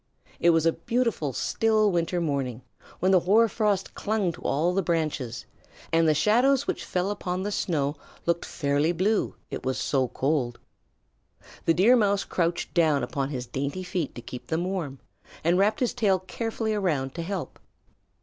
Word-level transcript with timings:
It 0.39 0.49
was 0.49 0.65
a 0.65 0.71
beautiful, 0.73 1.31
still 1.31 1.91
winter 1.91 2.19
morning 2.19 2.63
when 3.01 3.11
the 3.11 3.19
hoar 3.19 3.47
frost 3.47 3.93
clung 3.93 4.31
to 4.31 4.41
all 4.41 4.73
the 4.73 4.81
branches, 4.81 5.45
and 5.93 6.07
the 6.07 6.15
shadows 6.15 6.65
which 6.65 6.83
fell 6.83 7.11
upon 7.11 7.43
the 7.43 7.51
snow 7.51 7.95
looked 8.25 8.43
fairly 8.43 8.93
blue, 8.93 9.35
it 9.51 9.63
was 9.63 9.77
so 9.77 10.07
cold. 10.07 10.59
The 11.65 11.75
Deer 11.75 11.95
Mouse 11.95 12.23
crouched 12.23 12.73
down 12.73 13.03
upon 13.03 13.29
his 13.29 13.45
dainty 13.45 13.83
feet 13.83 14.15
to 14.15 14.23
keep 14.23 14.47
them 14.47 14.65
warm, 14.65 14.97
and 15.43 15.59
wrapped 15.59 15.81
his 15.81 15.93
tail 15.93 16.17
carefully 16.17 16.73
around 16.73 17.13
to 17.13 17.21
help. 17.21 17.59